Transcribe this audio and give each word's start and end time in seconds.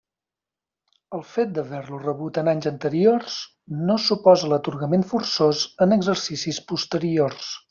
El 1.17 1.21
fet 1.33 1.51
d'haver-lo 1.57 1.99
rebut 2.05 2.39
en 2.43 2.49
anys 2.55 2.69
anteriors 2.71 3.37
no 3.91 3.99
suposa 4.07 4.51
l'atorgament 4.55 5.07
forçós 5.13 5.63
en 5.87 5.97
exercicis 6.01 6.63
posteriors. 6.75 7.59